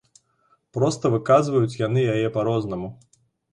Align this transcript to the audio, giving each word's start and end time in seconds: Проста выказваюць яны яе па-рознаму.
Проста 0.77 1.11
выказваюць 1.17 1.79
яны 1.83 2.09
яе 2.17 2.27
па-рознаму. 2.41 2.93